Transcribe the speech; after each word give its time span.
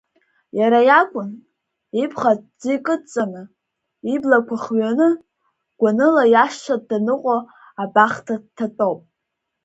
Иара 0.59 0.79
иакәын, 0.87 1.31
ибӷа 2.01 2.31
аҭӡы 2.33 2.69
икыдҵаны, 2.75 3.43
иблақәа 4.13 4.55
хҩаны, 4.63 5.09
гәаныла 5.79 6.23
иашҭа 6.33 6.75
дҭаныҟәо 6.81 7.37
абахҭа 7.83 8.35
дҭатәоуп. 8.43 9.01